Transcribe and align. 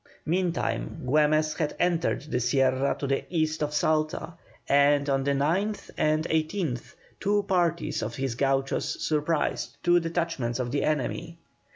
Meantime 0.25 1.03
Güemes 1.05 1.55
had 1.57 1.75
entered 1.77 2.23
the 2.23 2.39
Sierra 2.39 2.95
to 2.97 3.05
the 3.05 3.23
east 3.29 3.61
of 3.61 3.71
Salta, 3.71 4.33
and 4.67 5.07
on 5.07 5.23
the 5.25 5.29
9th 5.33 5.91
and 5.95 6.23
18th, 6.25 6.95
two 7.19 7.43
parties 7.43 8.01
of 8.01 8.15
his 8.15 8.33
Gauchos 8.33 8.99
surprised 9.07 9.77
two 9.83 9.99
detachments 9.99 10.57
of 10.57 10.71
the 10.71 10.83
enemy. 10.83 11.37